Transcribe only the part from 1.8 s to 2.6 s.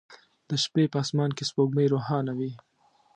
روښانه وي